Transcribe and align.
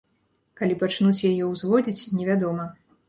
Калі 0.61 0.77
пачнуць 0.83 1.25
яе 1.31 1.43
ўзводзіць, 1.51 2.09
невядома. 2.19 2.65